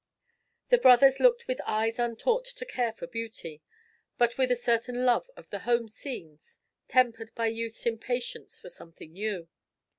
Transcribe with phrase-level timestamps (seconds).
[0.69, 3.61] The brothers looked with eyes untaught to care for beauty,
[4.17, 9.13] but with a certain love of the home scenes, tempered by youth's impatience for something
[9.13, 9.47] new.